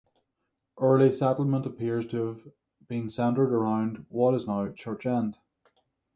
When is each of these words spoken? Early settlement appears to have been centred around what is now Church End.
Early 0.79 1.11
settlement 1.11 1.67
appears 1.67 2.07
to 2.07 2.25
have 2.25 2.41
been 2.87 3.07
centred 3.11 3.53
around 3.53 4.03
what 4.09 4.33
is 4.33 4.47
now 4.47 4.69
Church 4.71 5.05
End. 5.05 5.37